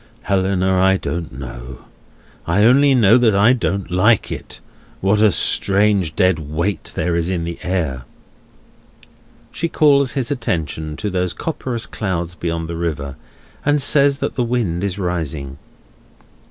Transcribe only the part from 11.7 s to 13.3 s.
clouds beyond the river,